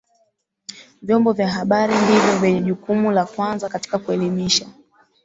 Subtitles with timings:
[1.01, 4.65] vyombo vya habari ndivyo vyenye jukumu la kwanza katika kuelimisha